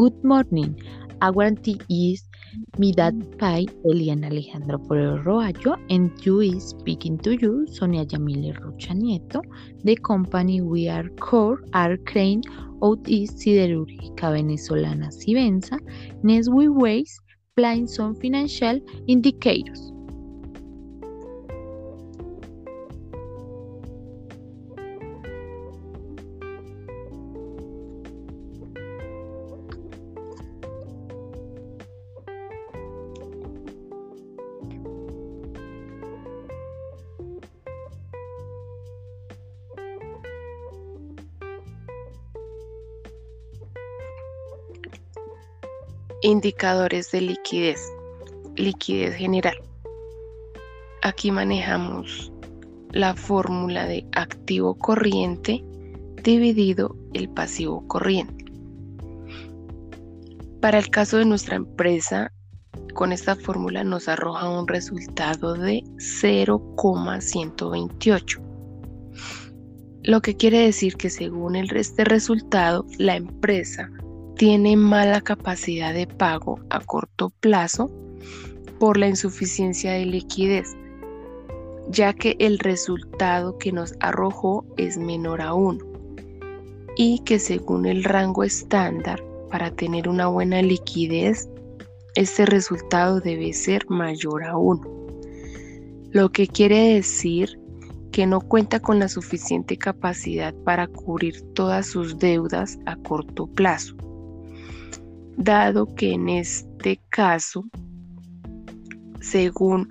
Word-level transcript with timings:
Good 0.00 0.24
morning. 0.24 0.80
Our 1.20 1.50
tea 1.50 1.78
is 1.90 2.24
me 2.78 2.90
dad 2.90 3.16
Pai 3.38 3.66
Elian 3.84 4.24
Alejandro 4.24 4.78
Porero 4.78 5.22
Roayo 5.22 5.76
and 5.90 6.08
you 6.24 6.40
is 6.40 6.70
speaking 6.70 7.18
to 7.18 7.36
you 7.36 7.66
Sonia 7.66 8.06
Yamile 8.06 8.56
Rocha 8.64 8.94
Nieto. 8.94 9.42
The 9.84 9.96
company 9.96 10.62
we 10.62 10.88
are 10.88 11.06
core 11.20 11.60
are 11.74 11.98
Crane 11.98 12.40
out 12.82 13.06
is 13.06 13.28
Siderúrgica 13.32 14.32
Venezolana 14.32 15.12
Sivenza. 15.12 15.76
Next 16.22 16.48
we 16.48 16.68
ways 16.68 17.20
plan 17.54 17.86
some 17.86 18.14
financial 18.14 18.80
indicators. 19.06 19.92
Indicadores 46.22 47.10
de 47.12 47.22
liquidez. 47.22 47.80
Liquidez 48.54 49.16
general. 49.16 49.56
Aquí 51.00 51.30
manejamos 51.30 52.30
la 52.90 53.14
fórmula 53.14 53.86
de 53.86 54.06
activo 54.12 54.74
corriente 54.74 55.64
dividido 56.22 56.94
el 57.14 57.30
pasivo 57.30 57.88
corriente. 57.88 58.44
Para 60.60 60.78
el 60.78 60.90
caso 60.90 61.16
de 61.16 61.24
nuestra 61.24 61.56
empresa, 61.56 62.30
con 62.92 63.12
esta 63.12 63.34
fórmula 63.34 63.82
nos 63.82 64.06
arroja 64.06 64.46
un 64.46 64.68
resultado 64.68 65.54
de 65.54 65.82
0,128. 65.96 68.42
Lo 70.02 70.20
que 70.20 70.36
quiere 70.36 70.58
decir 70.58 70.96
que 70.96 71.08
según 71.08 71.56
este 71.56 72.04
resultado, 72.04 72.84
la 72.98 73.16
empresa 73.16 73.90
tiene 74.40 74.74
mala 74.74 75.20
capacidad 75.20 75.92
de 75.92 76.06
pago 76.06 76.60
a 76.70 76.80
corto 76.80 77.28
plazo 77.28 77.90
por 78.78 78.96
la 78.96 79.06
insuficiencia 79.06 79.92
de 79.92 80.06
liquidez, 80.06 80.74
ya 81.90 82.14
que 82.14 82.36
el 82.38 82.58
resultado 82.58 83.58
que 83.58 83.70
nos 83.70 83.92
arrojó 84.00 84.64
es 84.78 84.96
menor 84.96 85.42
a 85.42 85.52
1 85.52 85.84
y 86.96 87.18
que 87.18 87.38
según 87.38 87.84
el 87.84 88.02
rango 88.02 88.42
estándar 88.42 89.22
para 89.50 89.72
tener 89.72 90.08
una 90.08 90.28
buena 90.28 90.62
liquidez, 90.62 91.50
este 92.14 92.46
resultado 92.46 93.20
debe 93.20 93.52
ser 93.52 93.84
mayor 93.90 94.44
a 94.44 94.56
1. 94.56 94.80
Lo 96.12 96.32
que 96.32 96.46
quiere 96.46 96.94
decir 96.94 97.60
que 98.10 98.26
no 98.26 98.40
cuenta 98.40 98.80
con 98.80 99.00
la 99.00 99.08
suficiente 99.08 99.76
capacidad 99.76 100.54
para 100.64 100.86
cubrir 100.86 101.42
todas 101.52 101.88
sus 101.88 102.18
deudas 102.18 102.78
a 102.86 102.96
corto 102.96 103.46
plazo 103.46 103.96
dado 105.40 105.94
que 105.94 106.12
en 106.12 106.28
este 106.28 107.00
caso, 107.08 107.64
según 109.20 109.88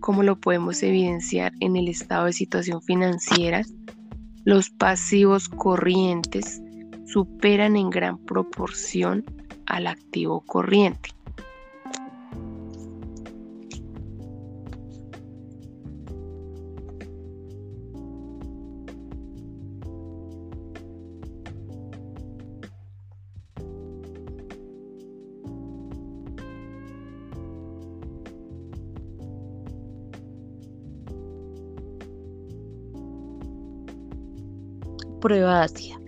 como 0.00 0.22
lo 0.22 0.38
podemos 0.38 0.82
evidenciar 0.82 1.52
en 1.60 1.76
el 1.76 1.88
estado 1.88 2.26
de 2.26 2.32
situación 2.32 2.82
financiera, 2.82 3.62
los 4.44 4.70
pasivos 4.70 5.48
corrientes 5.48 6.60
superan 7.06 7.76
en 7.76 7.90
gran 7.90 8.18
proporción 8.18 9.24
al 9.66 9.86
activo 9.86 10.40
corriente. 10.40 11.10
Prueba 35.20 35.62
ácida. 35.62 36.00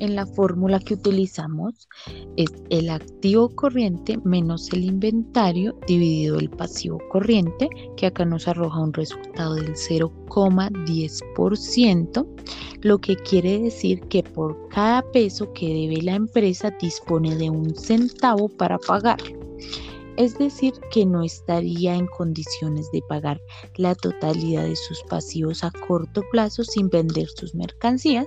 En 0.00 0.14
la 0.14 0.26
fórmula 0.26 0.78
que 0.78 0.94
utilizamos 0.94 1.88
es 2.36 2.52
el 2.70 2.88
activo 2.88 3.48
corriente 3.50 4.16
menos 4.24 4.72
el 4.72 4.84
inventario 4.84 5.76
dividido 5.88 6.38
el 6.38 6.50
pasivo 6.50 7.00
corriente, 7.10 7.68
que 7.96 8.06
acá 8.06 8.24
nos 8.24 8.46
arroja 8.46 8.78
un 8.78 8.92
resultado 8.92 9.56
del 9.56 9.74
0,10%, 9.74 12.26
lo 12.82 13.00
que 13.00 13.16
quiere 13.16 13.58
decir 13.58 13.98
que 14.02 14.22
por 14.22 14.68
cada 14.68 15.02
peso 15.10 15.52
que 15.52 15.66
debe 15.66 16.00
la 16.02 16.14
empresa 16.14 16.70
dispone 16.80 17.34
de 17.34 17.50
un 17.50 17.74
centavo 17.74 18.48
para 18.48 18.78
pagarlo 18.78 19.37
es 20.18 20.36
decir, 20.36 20.74
que 20.90 21.06
no 21.06 21.22
estaría 21.22 21.94
en 21.94 22.08
condiciones 22.08 22.90
de 22.90 23.02
pagar 23.08 23.40
la 23.76 23.94
totalidad 23.94 24.64
de 24.64 24.74
sus 24.74 25.00
pasivos 25.04 25.62
a 25.62 25.70
corto 25.70 26.22
plazo 26.32 26.64
sin 26.64 26.90
vender 26.90 27.28
sus 27.28 27.54
mercancías, 27.54 28.26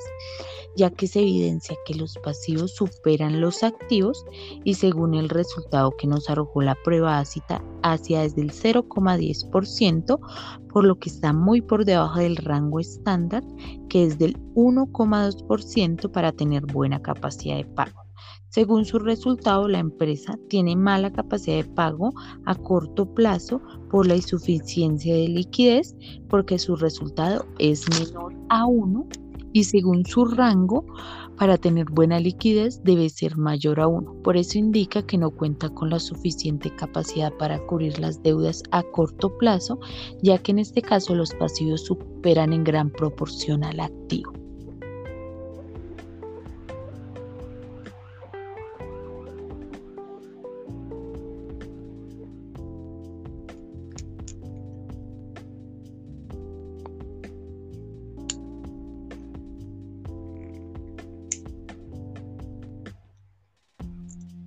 ya 0.78 0.90
que 0.90 1.06
se 1.08 1.20
evidencia 1.20 1.76
que 1.86 1.96
los 1.96 2.18
pasivos 2.20 2.74
superan 2.76 3.42
los 3.42 3.62
activos 3.62 4.24
y 4.64 4.76
según 4.76 5.16
el 5.16 5.28
resultado 5.28 5.92
que 5.92 6.08
nos 6.08 6.30
arrojó 6.30 6.62
la 6.62 6.76
prueba 6.76 7.20
ácida, 7.20 7.62
hacia 7.84 8.22
desde 8.22 8.42
el 8.42 8.54
0,10%, 8.54 10.20
por 10.72 10.86
lo 10.86 10.98
que 10.98 11.10
está 11.10 11.34
muy 11.34 11.62
por 11.62 11.84
debajo 11.84 12.20
del 12.20 12.38
rango 12.38 12.80
estándar, 12.80 13.44
que 13.90 14.06
es 14.06 14.18
del 14.18 14.38
1,2% 14.54 16.10
para 16.10 16.32
tener 16.32 16.66
buena 16.68 17.02
capacidad 17.02 17.58
de 17.58 17.66
pago. 17.66 18.01
Según 18.52 18.84
su 18.84 19.00
resultado, 19.00 19.70
la 19.70 19.80
empresa 19.80 20.38
tiene 20.50 20.76
mala 20.76 21.14
capacidad 21.14 21.56
de 21.56 21.64
pago 21.64 22.12
a 22.46 22.54
corto 22.54 23.06
plazo 23.14 23.62
por 23.90 24.06
la 24.06 24.18
insuficiencia 24.18 25.16
de 25.16 25.30
liquidez, 25.30 25.96
porque 26.28 26.60
su 26.60 26.76
resultado 26.76 27.46
es 27.60 27.86
menor 27.98 28.36
a 28.50 28.66
1 28.66 29.08
y 29.54 29.64
según 29.64 30.06
su 30.06 30.26
rango, 30.26 30.86
para 31.38 31.58
tener 31.58 31.86
buena 31.90 32.20
liquidez 32.20 32.84
debe 32.84 33.08
ser 33.10 33.38
mayor 33.38 33.80
a 33.80 33.88
1. 33.88 34.22
Por 34.22 34.36
eso 34.36 34.58
indica 34.58 35.02
que 35.02 35.18
no 35.18 35.32
cuenta 35.32 35.70
con 35.70 35.90
la 35.90 36.00
suficiente 36.00 36.76
capacidad 36.76 37.32
para 37.38 37.58
cubrir 37.68 38.00
las 38.00 38.22
deudas 38.22 38.64
a 38.72 38.84
corto 38.84 39.38
plazo, 39.38 39.80
ya 40.22 40.38
que 40.38 40.52
en 40.52 40.60
este 40.60 40.82
caso 40.82 41.16
los 41.16 41.34
pasivos 41.36 41.86
superan 41.86 42.52
en 42.52 42.66
gran 42.66 42.90
proporción 42.90 43.64
al 43.64 43.80
activo. 43.80 44.41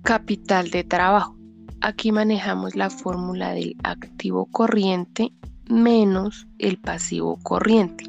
Capital 0.05 0.69
de 0.69 0.83
trabajo. 0.83 1.35
Aquí 1.81 2.11
manejamos 2.11 2.75
la 2.75 2.91
fórmula 2.91 3.53
del 3.53 3.75
activo 3.83 4.45
corriente 4.45 5.33
menos 5.67 6.45
el 6.59 6.77
pasivo 6.77 7.39
corriente. 7.41 8.05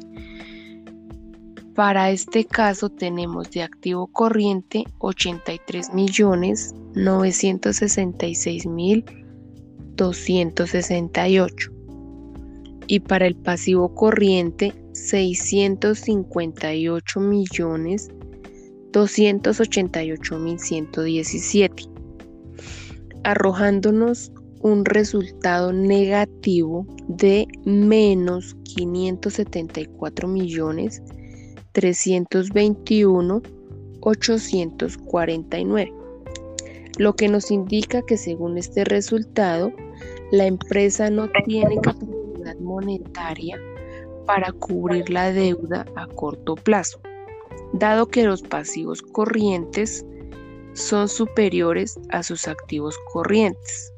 Para 1.73 2.11
este 2.11 2.45
caso 2.45 2.89
tenemos 2.89 3.49
de 3.49 3.63
activo 3.63 4.05
corriente 4.05 4.83
83 4.99 5.95
millones 5.95 6.75
966 6.93 8.67
mil 8.67 9.03
268 9.95 11.71
y 12.85 12.99
para 12.99 13.25
el 13.25 13.37
pasivo 13.37 13.95
corriente 13.95 14.75
658 14.93 17.19
millones 17.21 18.11
288.117, 18.91 21.89
arrojándonos 23.23 24.31
un 24.61 24.85
resultado 24.85 25.73
negativo 25.73 26.85
de 27.07 27.47
menos 27.65 28.55
574 28.63 30.27
millones 30.27 31.01
321 31.73 33.41
849, 33.99 35.93
lo 36.97 37.15
que 37.15 37.27
nos 37.27 37.51
indica 37.51 38.01
que 38.03 38.17
según 38.17 38.57
este 38.57 38.85
resultado, 38.85 39.71
la 40.31 40.45
empresa 40.45 41.09
no 41.09 41.29
tiene 41.45 41.79
capacidad 41.81 42.57
monetaria 42.59 43.59
para 44.25 44.51
cubrir 44.51 45.09
la 45.09 45.31
deuda 45.31 45.85
a 45.95 46.07
corto 46.07 46.55
plazo 46.55 46.99
dado 47.73 48.07
que 48.07 48.23
los 48.23 48.41
pasivos 48.41 49.01
corrientes 49.01 50.05
son 50.73 51.09
superiores 51.09 51.99
a 52.09 52.23
sus 52.23 52.47
activos 52.47 52.97
corrientes, 53.11 53.91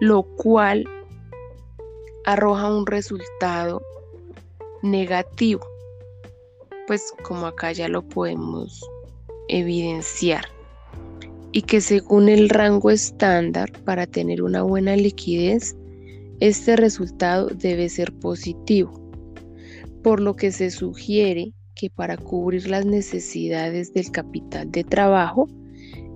lo 0.00 0.22
cual 0.22 0.88
arroja 2.24 2.74
un 2.74 2.86
resultado 2.86 3.82
negativo, 4.82 5.66
pues 6.86 7.12
como 7.22 7.46
acá 7.46 7.72
ya 7.72 7.88
lo 7.88 8.02
podemos 8.02 8.80
evidenciar, 9.48 10.46
y 11.52 11.62
que 11.62 11.80
según 11.80 12.28
el 12.28 12.48
rango 12.48 12.90
estándar 12.90 13.70
para 13.84 14.06
tener 14.06 14.42
una 14.42 14.62
buena 14.62 14.96
liquidez, 14.96 15.76
este 16.40 16.76
resultado 16.76 17.48
debe 17.48 17.88
ser 17.88 18.12
positivo, 18.18 18.92
por 20.02 20.20
lo 20.20 20.34
que 20.34 20.50
se 20.50 20.70
sugiere 20.70 21.52
que 21.74 21.90
para 21.90 22.16
cubrir 22.16 22.68
las 22.68 22.86
necesidades 22.86 23.92
del 23.92 24.10
capital 24.10 24.70
de 24.70 24.84
trabajo 24.84 25.48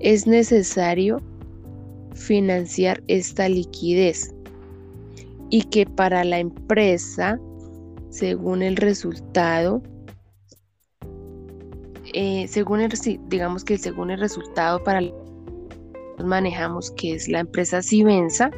es 0.00 0.26
necesario 0.26 1.20
financiar 2.14 3.02
esta 3.08 3.48
liquidez 3.48 4.34
y 5.50 5.62
que 5.64 5.86
para 5.86 6.24
la 6.24 6.38
empresa, 6.38 7.40
según 8.10 8.62
el 8.62 8.76
resultado, 8.76 9.82
eh, 12.12 12.46
según 12.48 12.80
el, 12.80 12.92
digamos 13.28 13.64
que 13.64 13.78
según 13.78 14.10
el 14.10 14.20
resultado 14.20 14.82
para 14.82 15.00
manejamos 16.24 16.90
que 16.92 17.14
es 17.14 17.28
la 17.28 17.40
empresa 17.40 17.82
Sivenza, 17.82 18.50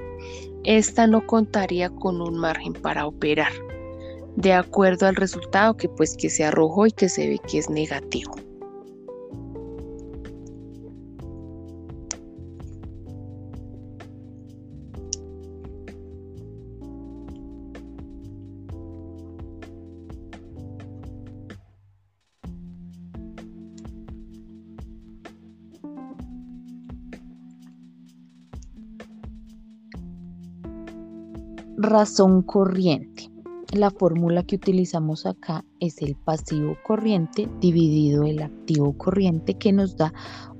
esta 0.64 1.06
no 1.06 1.26
contaría 1.26 1.90
con 1.90 2.20
un 2.20 2.38
margen 2.38 2.72
para 2.72 3.06
operar 3.06 3.52
de 4.36 4.52
acuerdo 4.52 5.06
al 5.06 5.16
resultado 5.16 5.76
que 5.76 5.88
pues 5.88 6.16
que 6.16 6.30
se 6.30 6.44
arrojó 6.44 6.86
y 6.86 6.92
que 6.92 7.08
se 7.08 7.28
ve 7.28 7.38
que 7.46 7.58
es 7.58 7.70
negativo. 7.70 8.34
Razón 31.82 32.42
corriente. 32.42 33.29
La 33.72 33.90
fórmula 33.92 34.42
que 34.42 34.56
utilizamos 34.56 35.26
acá 35.26 35.64
es 35.78 36.02
el 36.02 36.16
pasivo 36.16 36.76
corriente 36.82 37.48
dividido 37.60 38.24
el 38.24 38.42
activo 38.42 38.98
corriente 38.98 39.54
que 39.54 39.72
nos 39.72 39.96
da 39.96 40.12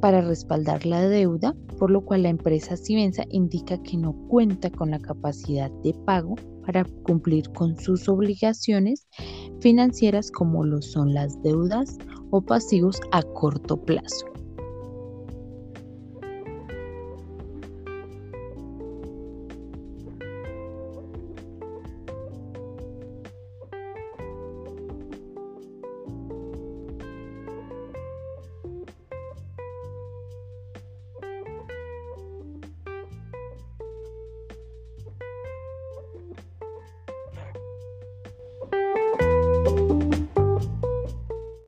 para 0.00 0.22
respaldar 0.22 0.86
la 0.86 1.06
deuda, 1.06 1.54
por 1.78 1.90
lo 1.90 2.06
cual 2.06 2.22
la 2.22 2.30
empresa 2.30 2.74
Sivenza 2.74 3.24
indica 3.28 3.76
que 3.82 3.98
no 3.98 4.14
cuenta 4.28 4.70
con 4.70 4.90
la 4.90 4.98
capacidad 4.98 5.70
de 5.82 5.92
pago 6.06 6.36
para 6.64 6.84
cumplir 7.04 7.50
con 7.52 7.78
sus 7.78 8.08
obligaciones 8.08 9.08
financieras 9.60 10.30
como 10.30 10.64
lo 10.64 10.80
son 10.82 11.14
las 11.14 11.42
deudas 11.42 11.98
o 12.30 12.40
pasivos 12.40 13.00
a 13.12 13.22
corto 13.22 13.80
plazo. 13.80 14.26